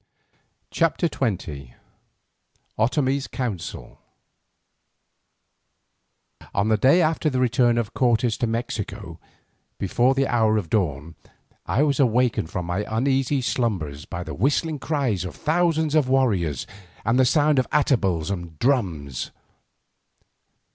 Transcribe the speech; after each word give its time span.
CHAPTER 0.71 1.07
XX 1.07 1.75
OTOMIE'S 2.75 3.27
COUNSEL 3.27 4.01
On 6.55 6.69
the 6.69 6.77
day 6.77 7.03
after 7.03 7.29
the 7.29 7.39
return 7.39 7.77
of 7.77 7.93
Cortes 7.93 8.35
to 8.37 8.47
Mexico, 8.47 9.19
before 9.77 10.15
the 10.15 10.25
hour 10.25 10.57
of 10.57 10.71
dawn 10.71 11.13
I 11.67 11.83
was 11.83 11.99
awakened 11.99 12.49
from 12.49 12.65
my 12.65 12.83
uneasy 12.89 13.41
slumbers 13.43 14.05
by 14.05 14.23
the 14.23 14.33
whistling 14.33 14.79
cries 14.79 15.23
of 15.23 15.35
thousands 15.35 15.93
of 15.93 16.09
warriors 16.09 16.65
and 17.05 17.19
the 17.19 17.23
sound 17.25 17.59
of 17.59 17.69
atabals 17.71 18.31
and 18.31 18.57
drums. 18.57 19.29